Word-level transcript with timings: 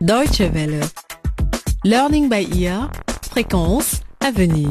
Deutsche 0.00 0.40
Welle. 0.40 0.80
Learning 1.84 2.30
by 2.30 2.48
ear. 2.58 2.90
Fréquence 3.30 4.00
à 4.20 4.30
venir. 4.30 4.70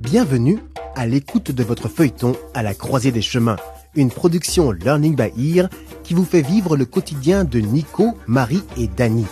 Bienvenue 0.00 0.60
à 0.96 1.06
l'écoute 1.06 1.50
de 1.50 1.62
votre 1.62 1.88
feuilleton 1.88 2.34
à 2.54 2.62
la 2.62 2.72
croisée 2.72 3.12
des 3.12 3.20
chemins, 3.20 3.56
une 3.94 4.10
production 4.10 4.70
Learning 4.72 5.14
by 5.14 5.58
Ear 5.58 5.68
qui 6.04 6.14
vous 6.14 6.24
fait 6.24 6.40
vivre 6.40 6.74
le 6.74 6.86
quotidien 6.86 7.44
de 7.44 7.60
Nico, 7.60 8.16
Marie 8.26 8.62
et 8.78 8.86
Dany. 8.86 9.26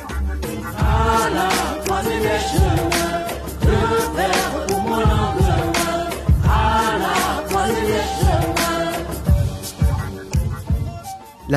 La 1.34 2.91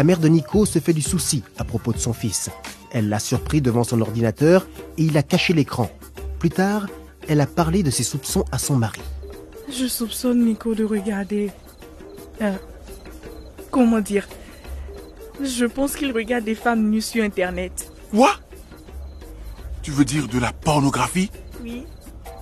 mère 0.03 0.19
de 0.19 0.27
Nico 0.27 0.65
se 0.65 0.79
fait 0.79 0.93
du 0.93 1.01
souci 1.01 1.43
à 1.57 1.63
propos 1.63 1.93
de 1.93 1.97
son 1.99 2.13
fils. 2.13 2.49
Elle 2.91 3.09
l'a 3.09 3.19
surpris 3.19 3.61
devant 3.61 3.83
son 3.83 4.01
ordinateur 4.01 4.67
et 4.97 5.03
il 5.03 5.17
a 5.17 5.23
caché 5.23 5.53
l'écran. 5.53 5.89
Plus 6.39 6.49
tard, 6.49 6.87
elle 7.27 7.41
a 7.41 7.45
parlé 7.47 7.83
de 7.83 7.91
ses 7.91 8.03
soupçons 8.03 8.45
à 8.51 8.57
son 8.57 8.75
mari. 8.75 9.01
Je 9.69 9.87
soupçonne 9.87 10.45
Nico 10.45 10.75
de 10.75 10.83
regarder. 10.83 11.51
euh, 12.41 12.53
comment 13.71 13.99
dire 13.99 14.27
Je 15.41 15.65
pense 15.65 15.95
qu'il 15.95 16.11
regarde 16.11 16.43
des 16.45 16.55
femmes 16.55 16.89
nues 16.89 17.01
sur 17.01 17.23
Internet. 17.23 17.91
Quoi? 18.11 18.31
Tu 19.81 19.91
veux 19.91 20.05
dire 20.05 20.27
de 20.27 20.39
la 20.39 20.51
pornographie? 20.53 21.29
Oui. 21.63 21.83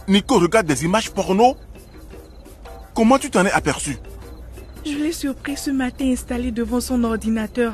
Nico 0.08 0.38
regarde 0.40 0.68
des 0.68 0.84
images 0.86 1.12
porno? 1.12 1.56
Comment 2.94 3.18
tu 3.18 3.30
t'en 3.32 3.46
es 3.46 3.52
aperçu? 3.52 3.98
Je 4.86 4.98
l'ai 4.98 5.12
surpris 5.12 5.58
ce 5.58 5.72
matin 5.72 6.12
installé 6.12 6.52
devant 6.52 6.82
son 6.82 7.04
ordinateur. 7.04 7.74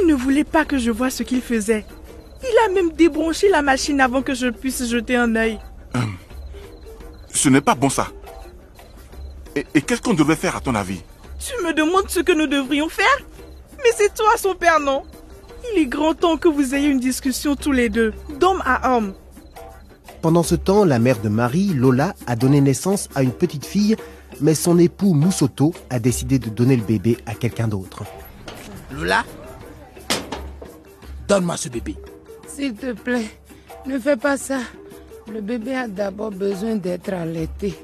Il 0.00 0.06
ne 0.06 0.14
voulait 0.14 0.44
pas 0.44 0.64
que 0.64 0.78
je 0.78 0.90
voie 0.90 1.10
ce 1.10 1.22
qu'il 1.22 1.42
faisait. 1.42 1.84
Il 2.42 2.70
a 2.70 2.74
même 2.74 2.92
débranché 2.92 3.48
la 3.48 3.62
machine 3.62 4.00
avant 4.00 4.22
que 4.22 4.34
je 4.34 4.48
puisse 4.48 4.88
jeter 4.88 5.16
un 5.16 5.36
œil. 5.36 5.58
Ce 7.32 7.48
n'est 7.48 7.60
pas 7.60 7.74
bon 7.74 7.90
ça. 7.90 8.08
Et, 9.54 9.66
et 9.74 9.82
qu'est-ce 9.82 10.00
qu'on 10.00 10.14
devrait 10.14 10.36
faire 10.36 10.56
à 10.56 10.60
ton 10.60 10.74
avis? 10.74 11.02
Tu 11.38 11.64
me 11.64 11.72
demandes 11.72 12.08
ce 12.08 12.20
que 12.20 12.32
nous 12.32 12.46
devrions 12.46 12.88
faire? 12.88 13.18
Mais 13.78 13.90
c'est 13.96 14.14
toi 14.14 14.30
son 14.36 14.54
père, 14.54 14.80
non? 14.80 15.02
Il 15.72 15.82
est 15.82 15.86
grand 15.86 16.14
temps 16.14 16.36
que 16.36 16.48
vous 16.48 16.74
ayez 16.74 16.88
une 16.88 17.00
discussion 17.00 17.54
tous 17.56 17.72
les 17.72 17.88
deux, 17.88 18.12
d'homme 18.40 18.62
à 18.64 18.96
homme. 18.96 19.14
Pendant 20.22 20.42
ce 20.42 20.54
temps, 20.54 20.84
la 20.84 20.98
mère 20.98 21.20
de 21.20 21.28
Marie, 21.28 21.72
Lola, 21.74 22.14
a 22.26 22.36
donné 22.36 22.60
naissance 22.60 23.08
à 23.14 23.22
une 23.22 23.32
petite 23.32 23.66
fille, 23.66 23.96
mais 24.40 24.54
son 24.54 24.78
époux 24.78 25.14
Moussoto 25.14 25.72
a 25.90 25.98
décidé 25.98 26.38
de 26.38 26.48
donner 26.50 26.76
le 26.76 26.82
bébé 26.82 27.18
à 27.26 27.34
quelqu'un 27.34 27.68
d'autre. 27.68 28.04
Lola, 28.92 29.24
donne-moi 31.28 31.56
ce 31.56 31.68
bébé. 31.68 31.96
S'il 32.46 32.74
te 32.74 32.92
plaît, 32.92 33.26
ne 33.86 33.98
fais 33.98 34.16
pas 34.16 34.36
ça. 34.36 34.58
Le 35.32 35.40
bébé 35.40 35.74
a 35.76 35.88
d'abord 35.88 36.30
besoin 36.30 36.76
d'être 36.76 37.12
allaité. 37.12 37.74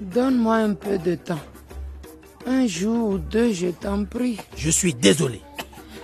Donne-moi 0.00 0.56
un 0.56 0.74
peu 0.74 0.98
de 0.98 1.14
temps. 1.14 1.38
Un 2.46 2.66
jour 2.66 3.10
ou 3.10 3.18
deux, 3.18 3.52
je 3.52 3.68
t'en 3.68 4.04
prie. 4.04 4.38
Je 4.56 4.70
suis 4.70 4.94
désolé, 4.94 5.40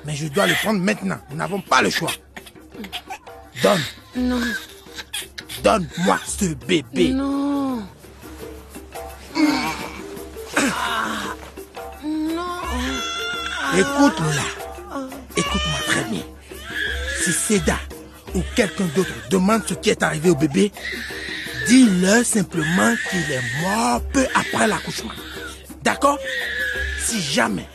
mais 0.05 0.15
je 0.15 0.29
dois 0.29 0.47
le 0.47 0.55
prendre 0.55 0.81
maintenant. 0.81 1.19
Nous 1.31 1.37
n'avons 1.37 1.61
pas 1.61 1.83
le 1.83 1.91
choix. 1.91 2.13
Donne, 3.63 3.81
Non, 4.17 4.41
donne-moi 5.65 6.19
ce 6.25 6.55
bébé. 6.55 7.11
non. 7.13 7.27
Non. 7.33 7.48
Écoute, 13.75 14.19
Lola. 14.21 15.09
Écoute-moi 15.37 15.81
très 15.87 16.05
bien. 16.05 16.23
Si 17.23 17.33
Seda 17.33 17.77
ou 18.35 18.43
quelqu'un 18.57 18.87
d'autre 18.97 19.13
demande 19.31 19.63
ce 19.67 19.75
qui 19.75 19.91
est 19.91 20.03
arrivé 20.03 20.31
au 20.31 20.35
bébé, 20.35 20.73
dis-leur 21.67 22.25
simplement 22.25 22.95
qu'il 23.11 23.33
est 23.33 23.63
mort 23.63 24.01
peu 24.13 24.27
après 24.35 24.67
l'accouchement. 24.67 25.13
D'accord? 25.83 26.19
Si 27.05 27.21
jamais 27.21 27.67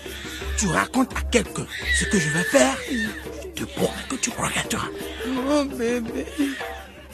tu 0.57 0.67
racontes 0.67 1.11
à 1.15 1.21
quelqu'un 1.21 1.65
ce 1.99 2.05
que 2.05 2.19
je 2.19 2.29
vais 2.29 2.43
faire, 2.43 2.75
je 2.91 3.63
te 3.63 3.63
promets 3.63 3.91
que 4.09 4.15
tu 4.15 4.31
regretteras. 4.31 4.87
Mon 5.27 5.65
bébé. 5.65 6.25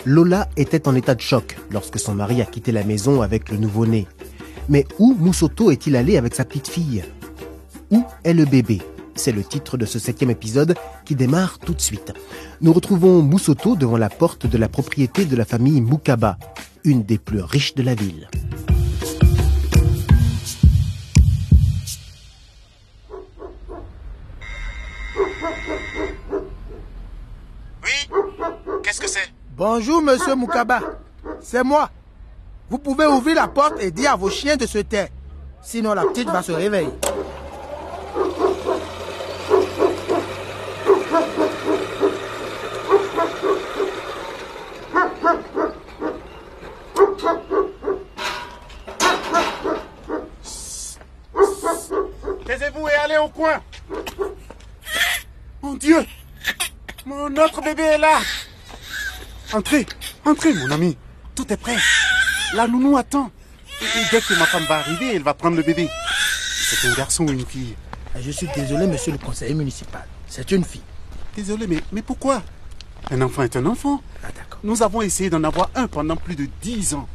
Lola 0.05 0.47
était 0.55 0.87
en 0.87 0.95
état 0.95 1.15
de 1.15 1.21
choc 1.21 1.57
lorsque 1.71 1.99
son 1.99 2.15
mari 2.15 2.41
a 2.41 2.45
quitté 2.45 2.71
la 2.71 2.83
maison 2.83 3.21
avec 3.21 3.49
le 3.49 3.57
nouveau-né. 3.57 4.07
Mais 4.69 4.85
où 4.99 5.15
Moussoto 5.19 5.71
est-il 5.71 5.95
allé 5.95 6.17
avec 6.17 6.33
sa 6.33 6.45
petite 6.45 6.69
fille 6.69 7.03
Où 7.91 8.03
est 8.23 8.33
le 8.33 8.45
bébé? 8.45 8.81
C'est 9.15 9.31
le 9.31 9.43
titre 9.43 9.77
de 9.77 9.85
ce 9.85 9.99
septième 9.99 10.29
épisode 10.29 10.75
qui 11.05 11.15
démarre 11.15 11.59
tout 11.59 11.73
de 11.73 11.81
suite. 11.81 12.13
Nous 12.61 12.71
retrouvons 12.71 13.21
Moussoto 13.21 13.75
devant 13.75 13.97
la 13.97 14.09
porte 14.09 14.45
de 14.45 14.57
la 14.57 14.69
propriété 14.69 15.25
de 15.25 15.35
la 15.35 15.45
famille 15.45 15.81
Mukaba, 15.81 16.37
une 16.83 17.03
des 17.03 17.17
plus 17.17 17.41
riches 17.41 17.75
de 17.75 17.83
la 17.83 17.95
ville. 17.95 18.29
Oui 27.83 28.09
Qu'est-ce 28.83 29.01
que 29.01 29.07
c'est? 29.07 29.29
Bonjour, 29.57 30.01
monsieur 30.01 30.35
Mukaba. 30.35 30.79
C'est 31.41 31.63
moi. 31.63 31.89
Vous 32.69 32.77
pouvez 32.77 33.05
ouvrir 33.05 33.35
la 33.35 33.47
porte 33.47 33.81
et 33.81 33.91
dire 33.91 34.11
à 34.11 34.15
vos 34.15 34.29
chiens 34.29 34.55
de 34.57 34.65
se 34.65 34.77
taire. 34.79 35.09
Sinon, 35.61 35.93
la 35.93 36.03
petite 36.05 36.29
va 36.29 36.41
se 36.41 36.51
réveiller. 36.51 36.89
Au 53.23 53.27
coin 53.27 53.61
Mon 55.61 55.73
Dieu 55.75 56.05
Mon 57.05 57.27
autre 57.35 57.61
bébé 57.61 57.83
est 57.83 57.97
là 57.97 58.19
Entrez, 59.51 59.85
entrez 60.25 60.53
mon 60.53 60.69
ami. 60.69 60.95
Tout 61.33 61.51
est 61.51 61.57
prêt. 61.57 61.75
La 62.53 62.67
nounou 62.67 62.97
attend. 62.97 63.31
Et, 63.81 63.85
et 63.85 64.03
dès 64.11 64.21
que 64.21 64.37
ma 64.37 64.45
femme 64.45 64.63
va 64.65 64.77
arriver, 64.77 65.15
elle 65.15 65.23
va 65.23 65.33
prendre 65.33 65.57
le 65.57 65.63
bébé. 65.63 65.89
C'est 66.69 66.87
un 66.87 66.93
garçon 66.93 67.25
ou 67.27 67.31
une 67.31 67.45
fille 67.45 67.75
Je 68.19 68.29
suis 68.29 68.47
désolé, 68.55 68.85
monsieur 68.85 69.11
le 69.11 69.17
conseiller 69.17 69.55
municipal. 69.55 70.05
C'est 70.27 70.51
une 70.51 70.63
fille. 70.63 70.83
Désolé, 71.35 71.65
mais, 71.65 71.79
mais 71.91 72.03
pourquoi? 72.03 72.43
Un 73.09 73.21
enfant 73.21 73.41
est 73.41 73.55
un 73.55 73.65
enfant. 73.65 74.03
Ah, 74.23 74.27
d'accord. 74.27 74.59
Nous 74.63 74.83
avons 74.83 75.01
essayé 75.01 75.31
d'en 75.31 75.43
avoir 75.43 75.71
un 75.73 75.87
pendant 75.87 76.15
plus 76.15 76.35
de 76.35 76.47
dix 76.61 76.93
ans. 76.93 77.07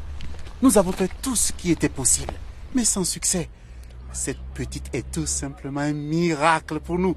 Nous 0.60 0.76
avons 0.76 0.92
fait 0.92 1.10
tout 1.22 1.36
ce 1.36 1.52
qui 1.52 1.70
était 1.70 1.88
possible, 1.88 2.34
mais 2.74 2.84
sans 2.84 3.04
succès. 3.04 3.48
Cette 4.14 4.38
petite 4.54 4.94
est 4.94 5.10
tout 5.10 5.26
simplement 5.26 5.80
un 5.80 5.92
miracle 5.92 6.78
pour 6.78 6.98
nous. 6.98 7.16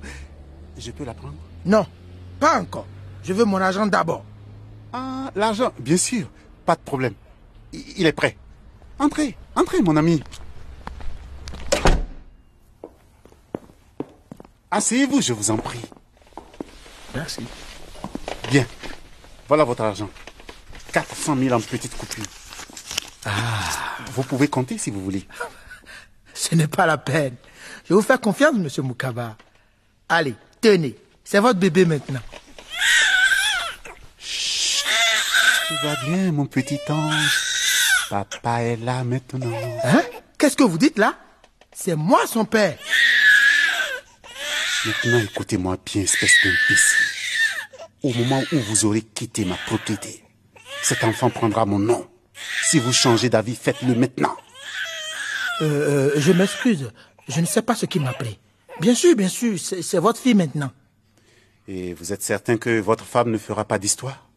Je 0.78 0.92
peux 0.92 1.06
la 1.06 1.14
prendre? 1.14 1.36
Non, 1.64 1.86
pas 2.40 2.60
encore. 2.60 2.88
Je 3.24 3.34
veux 3.34 3.46
mon 3.46 3.62
argent 3.62 3.86
d'abord. 3.86 4.26
Ah, 4.92 5.32
l'argent, 5.36 5.72
bien 5.80 5.96
sûr, 5.96 6.28
pas 6.66 6.76
de 6.76 6.82
problème. 6.82 7.14
Il 7.72 8.06
est 8.06 8.14
prêt. 8.14 8.36
Entrez, 8.98 9.38
entrez, 9.56 9.82
mon 9.82 9.96
ami. 9.96 10.24
Asseyez-vous, 14.72 15.22
je 15.22 15.34
vous 15.34 15.52
en 15.52 15.58
prie. 15.58 15.86
Merci. 17.14 17.46
Bien. 18.50 18.66
Voilà 19.48 19.64
votre 19.64 19.84
argent. 19.84 20.10
400 20.92 21.38
000 21.38 21.56
en 21.56 21.62
petites 21.62 21.96
coupures. 21.96 22.26
Ah. 23.26 23.32
Vous 24.14 24.24
pouvez 24.24 24.48
compter 24.48 24.78
si 24.78 24.90
vous 24.90 25.04
voulez. 25.04 25.28
Ce 26.50 26.56
n'est 26.56 26.68
pas 26.68 26.86
la 26.86 26.98
peine. 26.98 27.36
Je 27.88 27.94
vous 27.94 28.02
fais 28.02 28.18
confiance, 28.18 28.56
monsieur 28.56 28.84
Mukaba. 28.84 29.36
Allez, 30.08 30.36
tenez. 30.62 30.96
C'est 31.24 31.40
votre 31.40 31.60
bébé 31.60 31.86
maintenant. 31.86 32.22
Tout 35.68 35.76
va 35.84 35.96
bien, 36.06 36.32
mon 36.32 36.46
petit 36.46 36.80
ange. 36.88 37.42
Papa 38.10 38.62
est 38.62 38.78
là 38.78 39.04
maintenant. 39.04 39.52
Hein? 39.84 40.02
Qu'est-ce 40.38 40.56
que 40.56 40.64
vous 40.64 40.78
dites 40.78 40.98
là? 40.98 41.16
C'est 41.76 41.96
moi 41.96 42.26
son 42.26 42.46
père. 42.46 42.78
Maintenant, 44.86 45.20
écoutez-moi 45.20 45.78
bien, 45.86 46.04
espèce 46.04 46.36
d'imbécile. 46.44 47.06
Au 48.04 48.14
moment 48.14 48.42
où 48.54 48.60
vous 48.60 48.86
aurez 48.86 49.02
quitté 49.02 49.44
ma 49.44 49.56
propriété, 49.56 50.24
cet 50.82 51.04
enfant 51.04 51.30
prendra 51.30 51.66
mon 51.66 51.80
nom. 51.80 52.08
Si 52.64 52.80
vous 52.80 52.94
changez 52.94 53.30
d'avis, 53.30 53.56
faites-le 53.56 53.96
maintenant. 53.96 54.38
Euh, 55.62 55.66
euh, 55.66 56.12
je 56.18 56.32
m'excuse. 56.32 56.92
Je 57.28 57.42
ne 57.42 57.46
sais 57.46 57.62
pas 57.62 57.76
ce 57.76 57.86
qui 57.86 58.00
m'a 58.00 58.14
pris. 58.14 58.40
Bien 58.80 58.94
sûr, 58.96 59.16
bien 59.16 59.28
sûr. 59.28 59.58
C'est 59.60 59.98
votre 60.00 60.20
fille 60.20 60.36
maintenant. 60.36 60.72
Et 61.68 61.94
vous 61.94 62.14
êtes 62.14 62.22
certain 62.24 62.58
que 62.58 62.80
votre 62.80 63.04
femme 63.04 63.32
ne 63.32 63.38
fera 63.38 63.66
pas 63.66 63.80
d'histoire? 63.80 64.30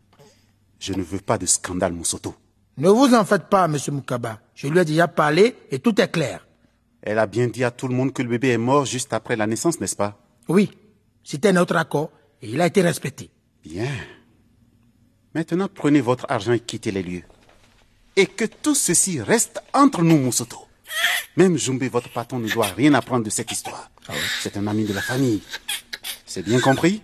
Je 0.78 0.92
ne 0.94 1.02
veux 1.02 1.20
pas 1.20 1.38
de 1.38 1.46
scandale, 1.46 1.92
Moussoto. 1.92 2.34
Ne 2.78 2.88
vous 2.88 3.14
en 3.14 3.24
faites 3.24 3.48
pas, 3.48 3.68
monsieur 3.68 3.92
Mukaba. 3.92 4.40
Je 4.54 4.66
lui 4.66 4.78
ai 4.78 4.84
déjà 4.84 5.06
parlé 5.08 5.54
et 5.70 5.78
tout 5.78 6.00
est 6.00 6.08
clair. 6.10 6.46
Elle 7.02 7.18
a 7.18 7.26
bien 7.26 7.46
dit 7.48 7.64
à 7.64 7.70
tout 7.70 7.86
le 7.88 7.94
monde 7.94 8.12
que 8.12 8.22
le 8.22 8.28
bébé 8.28 8.48
est 8.50 8.58
mort 8.58 8.84
juste 8.86 9.12
après 9.12 9.36
la 9.36 9.46
naissance, 9.46 9.80
n'est-ce 9.80 9.96
pas? 9.96 10.18
Oui, 10.48 10.70
C'était 11.22 11.52
notre 11.52 11.76
accord 11.76 12.10
et 12.42 12.48
il 12.50 12.60
a 12.60 12.66
été 12.66 12.82
respecté. 12.82 13.30
Bien. 13.62 13.90
Maintenant, 15.34 15.68
prenez 15.72 16.00
votre 16.00 16.26
argent 16.28 16.52
et 16.52 16.60
quittez 16.60 16.90
les 16.90 17.02
lieux. 17.02 17.22
Et 18.16 18.26
que 18.26 18.44
tout 18.44 18.74
ceci 18.74 19.20
reste 19.20 19.62
entre 19.72 20.02
nous, 20.02 20.18
Moussoto. 20.18 20.66
Même 21.36 21.56
Jumbe, 21.58 21.82
votre 21.84 22.10
patron, 22.10 22.38
ne 22.38 22.48
doit 22.48 22.66
rien 22.76 22.94
apprendre 22.94 23.24
de 23.24 23.30
cette 23.30 23.50
histoire. 23.52 23.90
C'est 24.42 24.56
un 24.56 24.66
ami 24.66 24.84
de 24.84 24.92
la 24.92 25.02
famille. 25.02 25.42
C'est 26.26 26.42
bien 26.42 26.60
compris? 26.60 27.02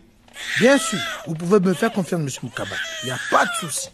Bien 0.60 0.78
sûr, 0.78 0.98
vous 1.26 1.34
pouvez 1.34 1.60
me 1.60 1.72
faire 1.74 1.92
confiance, 1.92 2.20
monsieur 2.20 2.40
Moukaba. 2.42 2.76
Il 3.02 3.06
n'y 3.06 3.12
a 3.12 3.18
pas 3.30 3.44
de 3.44 3.50
souci. 3.60 3.88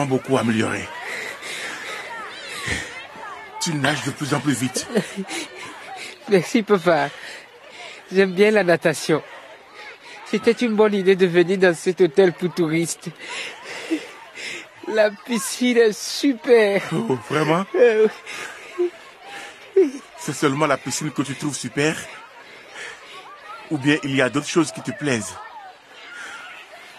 Vraiment 0.00 0.16
beaucoup 0.16 0.38
amélioré. 0.38 0.88
Tu 3.60 3.74
nages 3.74 4.04
de 4.04 4.10
plus 4.10 4.32
en 4.32 4.40
plus 4.40 4.54
vite. 4.54 4.86
Merci, 6.30 6.62
papa. 6.62 7.10
J'aime 8.12 8.32
bien 8.32 8.50
la 8.50 8.64
natation. 8.64 9.22
C'était 10.24 10.52
une 10.52 10.74
bonne 10.74 10.94
idée 10.94 11.16
de 11.16 11.26
venir 11.26 11.58
dans 11.58 11.74
cet 11.74 12.00
hôtel 12.00 12.32
pour 12.32 12.52
touristes. 12.54 13.08
La 14.88 15.10
piscine 15.10 15.76
est 15.76 15.92
super. 15.92 16.82
Oh, 16.92 17.18
vraiment? 17.28 17.66
Euh, 17.74 18.08
C'est 20.18 20.32
seulement 20.32 20.66
la 20.66 20.76
piscine 20.78 21.10
que 21.10 21.22
tu 21.22 21.34
trouves 21.34 21.56
super? 21.56 21.94
Ou 23.70 23.78
bien 23.78 23.98
il 24.02 24.16
y 24.16 24.22
a 24.22 24.30
d'autres 24.30 24.48
choses 24.48 24.72
qui 24.72 24.80
te 24.80 24.92
plaisent? 24.92 25.34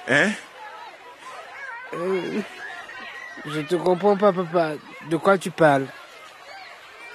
Hein? 0.07 0.31
Je 3.45 3.61
te 3.61 3.75
comprends 3.75 4.17
pas, 4.17 4.31
papa. 4.31 4.73
De 5.09 5.17
quoi 5.17 5.37
tu 5.37 5.51
parles? 5.51 5.87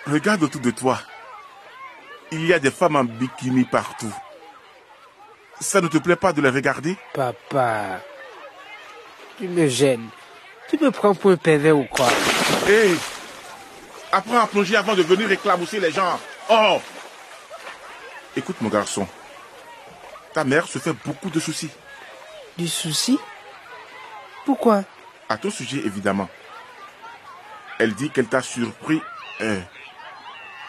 Regarde 0.06 0.42
autour 0.42 0.60
de 0.60 0.70
toi. 0.70 0.98
Il 2.32 2.44
y 2.46 2.52
a 2.52 2.58
des 2.58 2.70
femmes 2.70 2.96
en 2.96 3.04
bikini 3.04 3.64
partout. 3.64 4.12
Ça 5.60 5.80
ne 5.80 5.88
te 5.88 5.98
plaît 5.98 6.16
pas 6.16 6.32
de 6.32 6.42
les 6.42 6.50
regarder? 6.50 6.96
Papa, 7.14 8.00
tu 9.38 9.48
me 9.48 9.68
gênes. 9.68 10.08
Tu 10.68 10.76
me 10.78 10.90
prends 10.90 11.14
pour 11.14 11.30
un 11.30 11.36
pervers 11.36 11.76
ou 11.76 11.84
quoi? 11.84 12.08
Hé 12.68 12.94
Apprends 14.12 14.40
à 14.40 14.46
plonger 14.46 14.76
avant 14.76 14.94
de 14.94 15.02
venir 15.02 15.30
éclabousser 15.30 15.78
les 15.80 15.92
gens. 15.92 16.18
Oh 16.48 16.80
Écoute 18.36 18.56
mon 18.60 18.68
garçon. 18.68 19.06
Ta 20.32 20.44
mère 20.44 20.66
se 20.66 20.78
fait 20.78 20.92
beaucoup 21.04 21.30
de 21.30 21.40
soucis. 21.40 21.70
Du 22.58 22.68
souci 22.68 23.18
Pourquoi? 24.44 24.82
À 25.28 25.36
ton 25.36 25.50
sujet, 25.50 25.78
évidemment. 25.84 26.28
Elle 27.78 27.94
dit 27.94 28.10
qu'elle 28.10 28.26
t'a 28.26 28.42
surpris. 28.42 29.00
euh, 29.40 29.60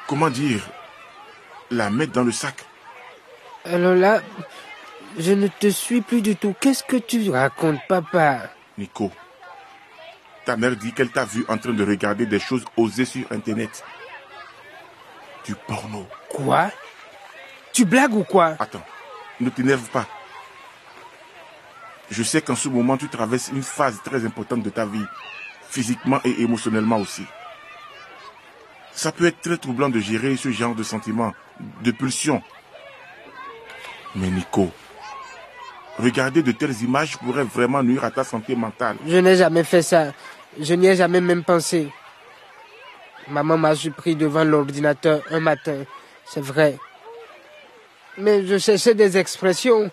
comment 0.07 0.29
dire? 0.29 0.61
La 1.71 1.89
mettre 1.89 2.13
dans 2.13 2.23
le 2.23 2.31
sac. 2.31 2.65
Alors 3.65 3.93
là, 3.95 4.21
je 5.19 5.33
ne 5.33 5.47
te 5.47 5.67
suis 5.69 6.01
plus 6.01 6.21
du 6.21 6.35
tout. 6.35 6.55
Qu'est-ce 6.59 6.83
que 6.83 6.97
tu 6.97 7.29
racontes, 7.29 7.79
papa? 7.87 8.49
Nico. 8.77 9.11
Ta 10.45 10.55
mère 10.55 10.75
dit 10.77 10.93
qu'elle 10.93 11.11
t'a 11.11 11.25
vu 11.25 11.43
en 11.49 11.57
train 11.57 11.73
de 11.73 11.85
regarder 11.85 12.25
des 12.25 12.39
choses 12.39 12.63
osées 12.77 13.05
sur 13.05 13.29
Internet. 13.31 13.83
Du 15.45 15.55
porno. 15.55 16.07
Quoi? 16.29 16.71
Tu 17.73 17.85
blagues 17.85 18.13
ou 18.15 18.23
quoi? 18.23 18.55
Attends, 18.59 18.83
ne 19.39 19.49
t'énerve 19.49 19.87
pas. 19.89 20.07
Je 22.09 22.23
sais 22.23 22.41
qu'en 22.41 22.55
ce 22.55 22.69
moment, 22.69 22.97
tu 22.97 23.09
traverses 23.09 23.49
une 23.49 23.63
phase 23.63 23.99
très 24.03 24.25
importante 24.25 24.63
de 24.63 24.69
ta 24.69 24.85
vie, 24.85 25.03
physiquement 25.69 26.19
et 26.23 26.41
émotionnellement 26.41 26.97
aussi. 26.97 27.23
Ça 28.93 29.11
peut 29.11 29.25
être 29.25 29.41
très 29.41 29.57
troublant 29.57 29.89
de 29.89 29.99
gérer 29.99 30.35
ce 30.37 30.49
genre 30.49 30.73
de 30.73 30.83
sentiments, 30.83 31.33
de 31.83 31.91
pulsions. 31.91 32.41
Mais 34.15 34.29
Nico, 34.29 34.71
regarder 35.99 36.41
de 36.41 36.51
telles 36.51 36.81
images 36.81 37.17
pourrait 37.17 37.43
vraiment 37.43 37.83
nuire 37.83 38.03
à 38.03 38.11
ta 38.11 38.23
santé 38.23 38.55
mentale. 38.55 38.97
Je 39.05 39.17
n'ai 39.17 39.35
jamais 39.35 39.63
fait 39.63 39.81
ça. 39.81 40.13
Je 40.59 40.73
n'y 40.73 40.87
ai 40.87 40.95
jamais 40.95 41.21
même 41.21 41.43
pensé. 41.43 41.91
Maman 43.27 43.57
m'a 43.57 43.75
surpris 43.75 44.15
devant 44.15 44.45
l'ordinateur 44.45 45.21
un 45.29 45.41
matin. 45.41 45.83
C'est 46.25 46.43
vrai. 46.43 46.77
Mais 48.17 48.45
je 48.47 48.57
cherchais 48.57 48.95
des 48.95 49.17
expressions 49.17 49.91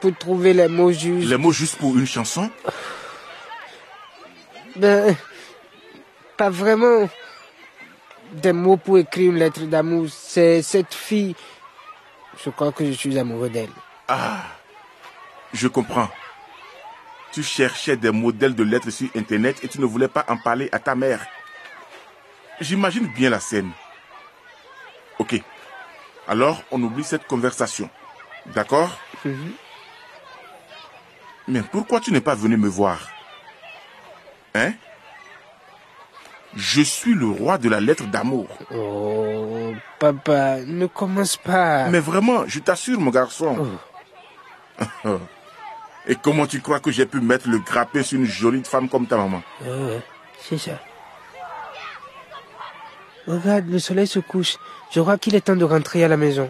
pour 0.00 0.16
trouver 0.16 0.52
les 0.54 0.68
mots 0.68 0.92
justes. 0.92 1.28
Les 1.28 1.36
mots 1.36 1.52
juste 1.52 1.76
pour 1.76 1.96
une 1.96 2.06
chanson 2.06 2.50
Ben, 4.76 5.16
pas 6.36 6.50
vraiment 6.50 7.08
des 8.32 8.52
mots 8.52 8.76
pour 8.76 8.98
écrire 8.98 9.30
une 9.32 9.38
lettre 9.38 9.62
d'amour. 9.62 10.06
C'est 10.10 10.62
cette 10.62 10.94
fille. 10.94 11.34
Je 12.44 12.50
crois 12.50 12.72
que 12.72 12.84
je 12.84 12.92
suis 12.92 13.18
amoureux 13.18 13.50
d'elle. 13.50 13.70
Ah, 14.06 14.44
je 15.52 15.66
comprends. 15.66 16.08
Tu 17.32 17.42
cherchais 17.42 17.96
des 17.96 18.10
modèles 18.10 18.54
de 18.54 18.62
lettres 18.62 18.90
sur 18.90 19.08
Internet 19.16 19.62
et 19.62 19.68
tu 19.68 19.80
ne 19.80 19.86
voulais 19.86 20.08
pas 20.08 20.24
en 20.28 20.36
parler 20.36 20.68
à 20.72 20.78
ta 20.78 20.94
mère. 20.94 21.26
J'imagine 22.60 23.06
bien 23.08 23.30
la 23.30 23.40
scène. 23.40 23.70
Ok. 25.18 25.40
Alors, 26.26 26.62
on 26.70 26.82
oublie 26.82 27.04
cette 27.04 27.26
conversation. 27.26 27.90
D'accord? 28.46 28.98
Mais 31.48 31.62
pourquoi 31.62 32.00
tu 32.00 32.12
n'es 32.12 32.20
pas 32.20 32.34
venu 32.34 32.56
me 32.56 32.68
voir? 32.68 33.08
Hein? 34.54 34.72
Je 36.54 36.82
suis 36.82 37.14
le 37.14 37.26
roi 37.26 37.58
de 37.58 37.68
la 37.68 37.80
lettre 37.80 38.04
d'amour. 38.06 38.48
Oh, 38.70 39.72
papa, 39.98 40.58
ne 40.66 40.86
commence 40.86 41.36
pas. 41.36 41.88
Mais 41.88 42.00
vraiment, 42.00 42.46
je 42.46 42.58
t'assure, 42.60 43.00
mon 43.00 43.10
garçon. 43.10 43.78
Et 46.06 46.14
comment 46.14 46.46
tu 46.46 46.60
crois 46.60 46.80
que 46.80 46.90
j'ai 46.90 47.06
pu 47.06 47.20
mettre 47.20 47.48
le 47.48 47.58
grappé 47.58 48.02
sur 48.02 48.18
une 48.18 48.26
jolie 48.26 48.64
femme 48.64 48.88
comme 48.88 49.06
ta 49.06 49.16
maman? 49.16 49.42
Euh, 49.66 49.98
c'est 50.40 50.58
ça. 50.58 50.78
Regarde, 53.26 53.68
le 53.68 53.78
soleil 53.78 54.06
se 54.06 54.18
couche. 54.18 54.56
Je 54.90 55.00
crois 55.00 55.18
qu'il 55.18 55.34
est 55.34 55.42
temps 55.42 55.56
de 55.56 55.64
rentrer 55.64 56.02
à 56.04 56.08
la 56.08 56.16
maison. 56.16 56.48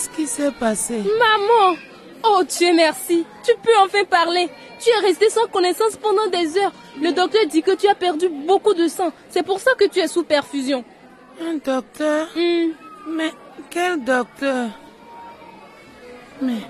Qu'est-ce 0.00 0.16
qui 0.16 0.26
s'est 0.26 0.50
passé 0.52 0.98
Maman 0.98 1.76
Oh 2.24 2.42
Dieu 2.44 2.72
merci 2.74 3.24
Tu 3.44 3.52
peux 3.62 3.76
enfin 3.82 4.04
parler 4.04 4.48
Tu 4.78 4.88
es 4.90 5.06
resté 5.06 5.28
sans 5.28 5.46
connaissance 5.46 5.96
pendant 5.96 6.26
des 6.28 6.56
heures. 6.56 6.72
Le 7.00 7.12
docteur 7.12 7.46
dit 7.46 7.62
que 7.62 7.74
tu 7.74 7.86
as 7.88 7.94
perdu 7.94 8.28
beaucoup 8.28 8.74
de 8.74 8.88
sang. 8.88 9.12
C'est 9.28 9.42
pour 9.42 9.60
ça 9.60 9.72
que 9.74 9.86
tu 9.86 9.98
es 9.98 10.08
sous 10.08 10.22
perfusion. 10.22 10.84
Un 11.42 11.54
docteur? 11.54 12.28
Hmm. 12.34 12.70
Mais 13.08 13.32
quel 13.68 14.02
docteur? 14.02 14.68
Mais 16.40 16.60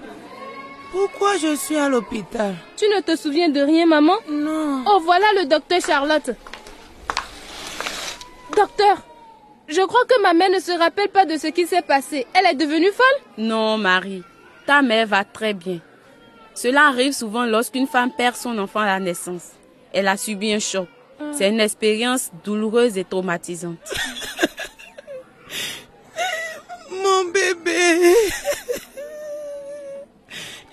pourquoi 0.90 1.36
je 1.36 1.54
suis 1.54 1.76
à 1.76 1.88
l'hôpital? 1.88 2.54
Tu 2.76 2.86
ne 2.86 3.00
te 3.00 3.16
souviens 3.16 3.48
de 3.48 3.60
rien, 3.60 3.86
maman? 3.86 4.14
Non. 4.28 4.82
Oh, 4.86 5.00
voilà 5.04 5.26
le 5.38 5.46
docteur 5.46 5.80
Charlotte. 5.80 6.30
Docteur, 8.56 8.96
je 9.70 9.86
crois 9.86 10.04
que 10.04 10.20
ma 10.22 10.34
mère 10.34 10.50
ne 10.50 10.58
se 10.58 10.72
rappelle 10.72 11.08
pas 11.08 11.24
de 11.24 11.36
ce 11.36 11.46
qui 11.46 11.66
s'est 11.66 11.82
passé. 11.82 12.26
Elle 12.34 12.46
est 12.46 12.54
devenue 12.54 12.90
folle? 12.92 13.06
Non, 13.38 13.78
Marie, 13.78 14.22
ta 14.66 14.82
mère 14.82 15.06
va 15.06 15.24
très 15.24 15.54
bien. 15.54 15.78
Cela 16.54 16.88
arrive 16.88 17.12
souvent 17.12 17.44
lorsqu'une 17.44 17.86
femme 17.86 18.10
perd 18.16 18.36
son 18.36 18.58
enfant 18.58 18.80
à 18.80 18.86
la 18.86 19.00
naissance. 19.00 19.50
Elle 19.92 20.08
a 20.08 20.16
subi 20.16 20.52
un 20.52 20.58
choc. 20.58 20.88
C'est 21.32 21.48
une 21.48 21.60
expérience 21.60 22.30
douloureuse 22.44 22.98
et 22.98 23.04
traumatisante. 23.04 23.78
Mon 26.90 27.24
bébé. 27.24 28.14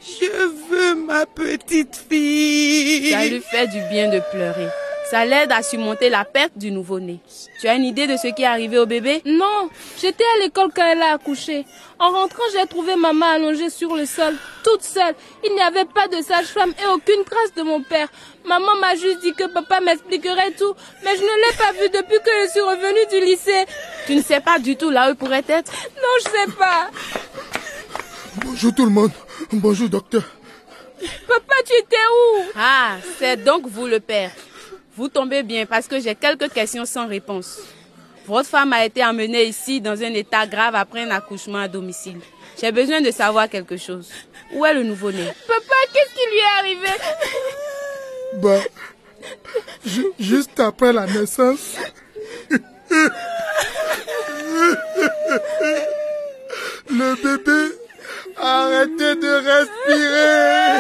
Je 0.02 0.48
veux 0.70 0.96
ma 0.96 1.26
petite 1.26 1.96
fille. 2.10 3.12
Ça 3.12 3.26
lui 3.26 3.42
fait 3.42 3.68
du 3.68 3.80
bien 3.92 4.10
de 4.10 4.22
pleurer. 4.32 4.68
Ça 5.10 5.24
l'aide 5.26 5.54
à 5.54 5.64
surmonter 5.64 6.10
la 6.10 6.26
perte 6.26 6.58
du 6.58 6.70
nouveau-né. 6.70 7.20
Tu 7.62 7.68
as 7.70 7.76
une 7.76 7.86
idée 7.86 8.08
de 8.08 8.18
ce 8.18 8.28
qui 8.28 8.42
est 8.42 8.46
arrivé 8.46 8.78
au 8.78 8.86
bébé? 8.86 9.22
Non, 9.24 9.70
j'étais 10.02 10.26
à 10.36 10.44
l'école 10.44 10.70
quand 10.76 10.86
elle 10.86 11.02
a 11.02 11.14
accouché. 11.14 11.66
En 11.98 12.10
rentrant, 12.12 12.44
j'ai 12.52 12.68
trouvé 12.68 12.98
maman 12.98 13.26
allongée 13.26 13.70
sur 13.70 13.96
le 13.96 14.06
sol, 14.06 14.36
toute 14.66 14.84
seule. 14.84 15.16
Il 15.46 15.54
n'y 15.56 15.62
avait 15.62 15.86
pas 15.86 16.10
de 16.10 16.22
sage-femme 16.22 16.74
et 16.84 16.88
aucune 16.94 17.24
trace 17.24 17.54
de 17.56 17.62
mon 17.62 17.82
père. 17.84 18.10
Maman 18.46 18.76
m'a 18.82 18.96
juste 18.96 19.22
dit 19.22 19.34
que 19.34 19.48
papa 19.48 19.80
m'expliquerait 19.80 20.52
tout, 20.52 20.74
mais 21.06 21.16
je 21.16 21.22
ne 21.22 21.52
l'ai 21.52 21.58
pas 21.58 21.72
vu 21.72 21.90
depuis 21.90 22.20
que 22.20 22.32
je 22.44 22.52
suis 22.52 22.60
revenue 22.60 23.06
du 23.10 23.26
lycée. 23.26 23.66
Tu 24.08 24.16
ne 24.16 24.22
sais 24.22 24.42
pas 24.42 24.60
du 24.60 24.76
tout 24.76 24.90
là 24.90 25.08
où 25.08 25.12
il 25.12 25.16
pourrait 25.16 25.46
être? 25.48 25.72
Non, 25.96 26.14
je 26.20 26.30
sais 26.30 26.52
pas. 26.58 26.90
Bonjour 28.44 28.76
tout 28.76 28.86
le 28.86 28.92
monde. 28.92 29.12
Bonjour 29.54 29.88
docteur. 29.88 30.24
Papa, 31.28 31.56
tu 31.66 31.74
étais 31.78 31.96
où? 31.96 32.44
Ah, 32.58 32.98
c'est 33.20 33.44
donc 33.44 33.68
vous 33.68 33.88
le 33.88 34.02
père. 34.02 34.32
Vous 34.98 35.10
tombez 35.10 35.44
bien 35.44 35.68
parce 35.68 35.88
que 35.88 36.00
j'ai 36.00 36.16
quelques 36.16 36.52
questions 36.52 36.86
sans 36.86 37.08
réponse. 37.08 37.60
Votre 38.26 38.50
femme 38.50 38.74
a 38.74 38.84
été 38.84 39.06
emmenée 39.06 39.44
ici 39.44 39.80
dans 39.80 40.02
un 40.02 40.12
état 40.14 40.48
grave 40.48 40.74
après 40.74 41.04
un 41.04 41.12
accouchement 41.12 41.60
à 41.60 41.68
domicile. 41.68 42.20
J'ai 42.60 42.72
besoin 42.72 43.00
de 43.00 43.12
savoir 43.12 43.48
quelque 43.48 43.78
chose. 43.78 44.10
Où 44.54 44.66
est 44.66 44.74
le 44.74 44.82
nouveau-né? 44.82 45.28
Papa, 45.48 45.76
qu'est-ce 45.94 46.14
qui 46.16 46.26
lui 46.32 46.40
est 46.40 46.60
arrivé? 46.60 46.88
Bah, 48.42 48.60
juste 50.20 50.60
après 50.60 50.92
la 50.92 51.06
naissance. 51.06 51.76
Le 56.90 57.16
bébé 57.22 57.76
a 58.36 58.64
arrêté 58.64 59.16
de 59.16 59.32
respirer. 59.52 60.80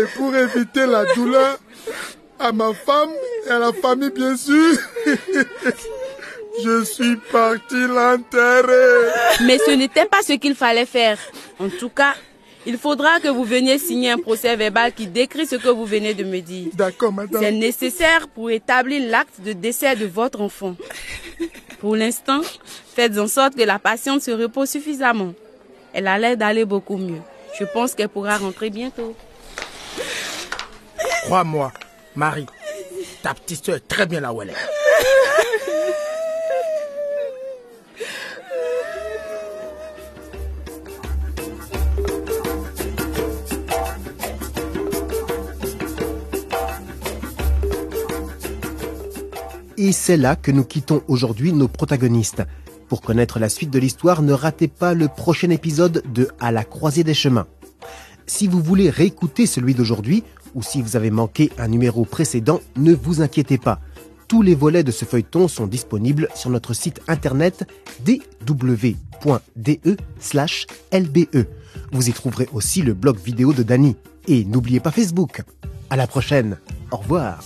Et 0.00 0.06
pour 0.16 0.34
éviter 0.34 0.86
la 0.86 1.04
douleur 1.14 1.58
à 2.38 2.52
ma 2.52 2.72
femme 2.72 3.10
et 3.46 3.50
à 3.50 3.58
la 3.58 3.72
famille, 3.72 4.10
bien 4.10 4.34
sûr, 4.34 4.78
je 6.64 6.84
suis 6.84 7.16
parti 7.30 7.86
l'enterrer. 7.86 9.10
Mais 9.44 9.58
ce 9.58 9.72
n'était 9.72 10.06
pas 10.06 10.22
ce 10.22 10.32
qu'il 10.34 10.54
fallait 10.54 10.86
faire. 10.86 11.18
En 11.58 11.68
tout 11.68 11.90
cas, 11.90 12.14
il 12.64 12.78
faudra 12.78 13.20
que 13.20 13.28
vous 13.28 13.44
veniez 13.44 13.78
signer 13.78 14.10
un 14.10 14.18
procès 14.18 14.56
verbal 14.56 14.94
qui 14.94 15.06
décrit 15.06 15.46
ce 15.46 15.56
que 15.56 15.68
vous 15.68 15.84
venez 15.84 16.14
de 16.14 16.24
me 16.24 16.40
dire. 16.40 16.68
D'accord, 16.72 17.12
madame. 17.12 17.42
C'est 17.42 17.52
nécessaire 17.52 18.26
pour 18.28 18.50
établir 18.50 19.06
l'acte 19.10 19.42
de 19.42 19.52
décès 19.52 19.96
de 19.96 20.06
votre 20.06 20.40
enfant. 20.40 20.76
Pour 21.78 21.94
l'instant, 21.94 22.40
faites 22.94 23.18
en 23.18 23.26
sorte 23.26 23.54
que 23.54 23.64
la 23.64 23.78
patiente 23.78 24.22
se 24.22 24.30
repose 24.30 24.70
suffisamment. 24.70 25.34
Elle 25.92 26.06
a 26.06 26.16
l'air 26.18 26.38
d'aller 26.38 26.64
beaucoup 26.64 26.96
mieux. 26.96 27.20
Je 27.58 27.64
pense 27.64 27.94
qu'elle 27.94 28.08
pourra 28.08 28.38
rentrer 28.38 28.70
bientôt. 28.70 29.14
Crois-moi, 31.24 31.72
Marie, 32.16 32.46
ta 33.22 33.34
petite 33.34 33.64
soeur 33.64 33.76
est 33.76 33.86
très 33.86 34.06
bien 34.06 34.20
là 34.20 34.32
où 34.32 34.42
elle 34.42 34.50
est. 34.50 34.54
Et 49.82 49.92
c'est 49.92 50.18
là 50.18 50.36
que 50.36 50.50
nous 50.50 50.64
quittons 50.64 51.02
aujourd'hui 51.08 51.54
nos 51.54 51.66
protagonistes. 51.66 52.42
Pour 52.88 53.00
connaître 53.00 53.38
la 53.38 53.48
suite 53.48 53.70
de 53.70 53.78
l'histoire, 53.78 54.20
ne 54.20 54.32
ratez 54.32 54.68
pas 54.68 54.92
le 54.92 55.08
prochain 55.08 55.48
épisode 55.48 56.02
de 56.12 56.28
À 56.38 56.52
la 56.52 56.64
croisée 56.64 57.04
des 57.04 57.14
chemins. 57.14 57.46
Si 58.26 58.46
vous 58.46 58.62
voulez 58.62 58.90
réécouter 58.90 59.46
celui 59.46 59.74
d'aujourd'hui, 59.74 60.22
ou 60.54 60.62
si 60.62 60.82
vous 60.82 60.96
avez 60.96 61.10
manqué 61.10 61.50
un 61.58 61.68
numéro 61.68 62.04
précédent, 62.04 62.60
ne 62.76 62.94
vous 62.94 63.22
inquiétez 63.22 63.58
pas. 63.58 63.80
Tous 64.28 64.42
les 64.42 64.54
volets 64.54 64.84
de 64.84 64.92
ce 64.92 65.04
feuilleton 65.04 65.48
sont 65.48 65.66
disponibles 65.66 66.28
sur 66.34 66.50
notre 66.50 66.72
site 66.72 67.00
internet 67.08 67.68
dw.de/lbe. 68.04 68.96
Vous 71.92 72.08
y 72.08 72.12
trouverez 72.12 72.48
aussi 72.52 72.82
le 72.82 72.94
blog 72.94 73.18
vidéo 73.18 73.52
de 73.52 73.62
Dany. 73.62 73.96
Et 74.28 74.44
n'oubliez 74.44 74.80
pas 74.80 74.92
Facebook. 74.92 75.42
À 75.90 75.96
la 75.96 76.06
prochaine. 76.06 76.58
Au 76.92 76.98
revoir. 76.98 77.40